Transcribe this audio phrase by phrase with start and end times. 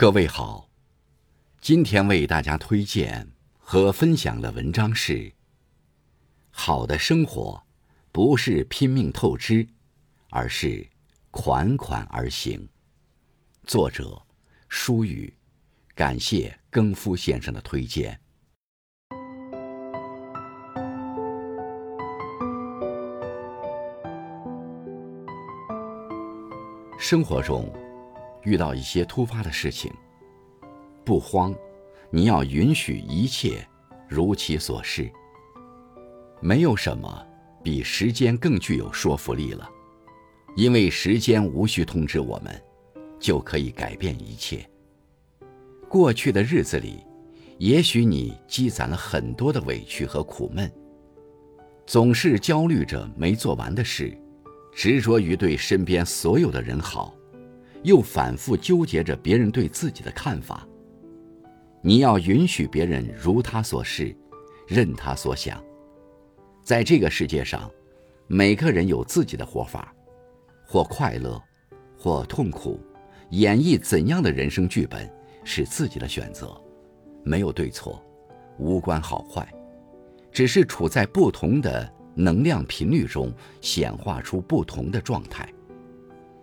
[0.00, 0.68] 各位好，
[1.60, 5.32] 今天为大家推荐和分享的文章是：
[6.52, 7.60] 好的生活
[8.12, 9.66] 不是拼命透支，
[10.30, 10.88] 而是
[11.32, 12.68] 款款而行。
[13.64, 14.22] 作者：
[14.68, 15.36] 舒雨，
[15.96, 18.20] 感谢更夫先生的推荐。
[27.00, 27.68] 生活中。
[28.48, 29.92] 遇到一些突发的事情，
[31.04, 31.54] 不慌，
[32.10, 33.62] 你要允许一切
[34.08, 35.10] 如其所是。
[36.40, 37.26] 没有什么
[37.62, 39.68] 比时间更具有说服力了，
[40.56, 42.58] 因为时间无需通知我们，
[43.20, 44.66] 就可以改变一切。
[45.86, 47.04] 过去的日子里，
[47.58, 50.72] 也许你积攒了很多的委屈和苦闷，
[51.86, 54.16] 总是焦虑着没做完的事，
[54.72, 57.14] 执着于对身边所有的人好。
[57.82, 60.66] 又反复纠结着别人对自己的看法。
[61.80, 64.14] 你要允许别人如他所示，
[64.66, 65.62] 任他所想。
[66.64, 67.70] 在这个世界上，
[68.26, 69.94] 每个人有自己的活法，
[70.66, 71.40] 或快乐，
[71.96, 72.80] 或痛苦，
[73.30, 75.08] 演绎怎样的人生剧本
[75.44, 76.60] 是自己的选择，
[77.24, 78.04] 没有对错，
[78.58, 79.48] 无关好坏，
[80.32, 85.48] 只是处在不同的能量频率中显化出不同的状态。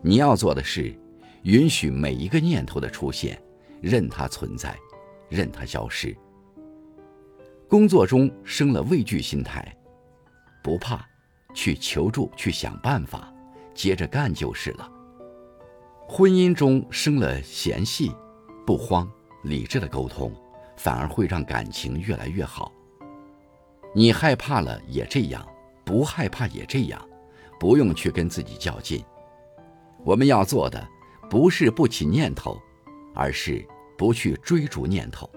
[0.00, 0.94] 你要做的是。
[1.42, 3.40] 允许每一个念头的出现，
[3.80, 4.76] 任它存在，
[5.28, 6.16] 任它消失。
[7.68, 9.76] 工作中生了畏惧心态，
[10.62, 11.04] 不怕，
[11.54, 13.32] 去求助，去想办法，
[13.74, 14.90] 接着干就是了。
[16.08, 18.12] 婚姻中生了嫌隙，
[18.64, 19.10] 不慌，
[19.42, 20.32] 理智的沟通，
[20.76, 22.72] 反而会让感情越来越好。
[23.94, 25.46] 你害怕了也这样，
[25.84, 27.08] 不害怕也这样，
[27.58, 29.04] 不用去跟自己较劲。
[30.04, 30.95] 我们要做的。
[31.28, 32.60] 不是不起念头，
[33.14, 33.66] 而是
[33.98, 35.28] 不去追逐念头，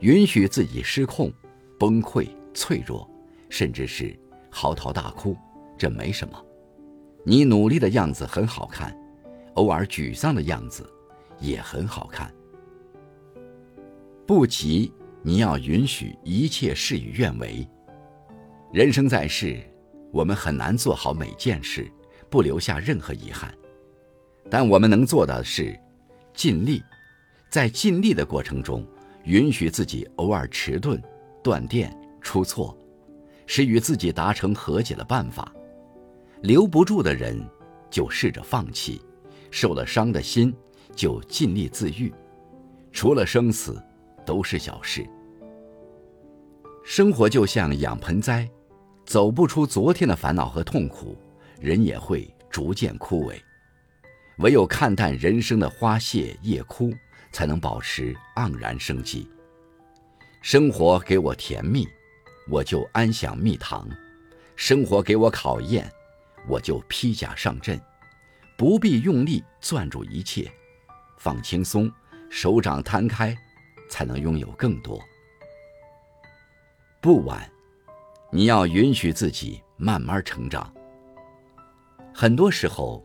[0.00, 1.32] 允许自己失控、
[1.78, 3.08] 崩溃、脆弱，
[3.48, 4.18] 甚至是
[4.50, 5.36] 嚎啕大哭，
[5.78, 6.44] 这没什么。
[7.24, 8.96] 你努力的样子很好看，
[9.54, 10.90] 偶尔沮丧的样子
[11.38, 12.32] 也很好看。
[14.26, 14.92] 不急，
[15.22, 17.68] 你要允许一切事与愿违。
[18.72, 19.60] 人生在世，
[20.12, 21.90] 我们很难做好每件事，
[22.30, 23.52] 不留下任何遗憾。
[24.48, 25.78] 但我们能做的是，
[26.34, 26.82] 尽力，
[27.50, 28.86] 在尽力的过程中，
[29.24, 31.00] 允许自己偶尔迟钝、
[31.42, 32.76] 断电、出错，
[33.46, 35.52] 是与自己达成和解的办法。
[36.42, 37.38] 留不住的人，
[37.90, 39.00] 就试着放弃；
[39.50, 40.54] 受了伤的心，
[40.96, 42.12] 就尽力自愈。
[42.92, 43.80] 除了生死，
[44.24, 45.06] 都是小事。
[46.82, 48.48] 生活就像养盆栽，
[49.04, 51.16] 走不出昨天的烦恼和痛苦，
[51.60, 53.34] 人也会逐渐枯萎。
[54.40, 56.94] 唯有看淡人生的花谢叶枯，
[57.30, 59.28] 才能保持盎然生机。
[60.40, 61.86] 生活给我甜蜜，
[62.48, 63.86] 我就安享蜜糖；
[64.56, 65.92] 生活给我考验，
[66.48, 67.78] 我就披甲上阵。
[68.56, 70.50] 不必用力攥住一切，
[71.18, 71.92] 放轻松，
[72.30, 73.36] 手掌摊开，
[73.90, 74.98] 才能拥有更多。
[77.02, 77.46] 不晚，
[78.30, 80.72] 你要允许自己慢慢成长。
[82.14, 83.04] 很多时候。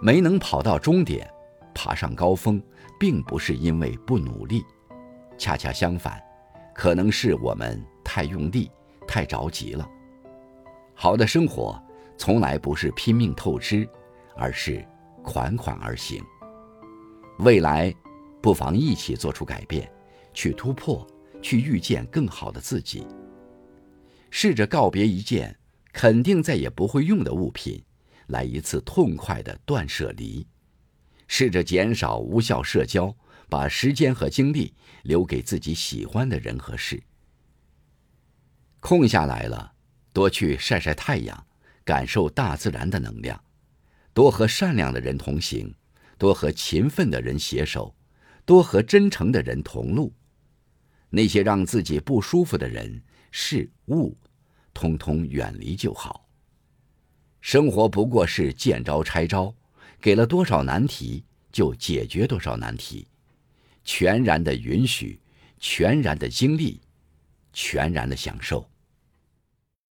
[0.00, 1.28] 没能跑到终点，
[1.74, 2.62] 爬上高峰，
[2.98, 4.62] 并不是因为不努力，
[5.38, 6.22] 恰恰相反，
[6.74, 8.70] 可能是我们太用力、
[9.06, 9.88] 太着急了。
[10.94, 11.80] 好的生活
[12.16, 13.88] 从来不是拼命透支，
[14.36, 14.86] 而是
[15.22, 16.22] 款款而行。
[17.40, 17.92] 未来，
[18.40, 19.90] 不妨一起做出改变，
[20.32, 21.06] 去突破，
[21.42, 23.06] 去遇见更好的自己。
[24.30, 25.56] 试着告别一件
[25.92, 27.82] 肯定再也不会用的物品。
[28.28, 30.46] 来一次痛快的断舍离，
[31.28, 33.16] 试着减少无效社交，
[33.48, 37.02] 把时间和精力留给自己喜欢的人和事。
[38.80, 39.74] 空下来了，
[40.12, 41.46] 多去晒晒太阳，
[41.84, 43.38] 感受大自然的能量；
[44.12, 45.74] 多和善良的人同行，
[46.18, 47.94] 多和勤奋的人携手，
[48.44, 50.12] 多和真诚的人同路。
[51.10, 54.16] 那些让自己不舒服的人事物，
[54.72, 56.23] 通通远离就好。
[57.44, 59.54] 生活不过是见招拆招，
[60.00, 63.06] 给了多少难题就解决多少难题，
[63.84, 65.20] 全然的允许，
[65.60, 66.80] 全然的经历，
[67.52, 68.66] 全然的享受。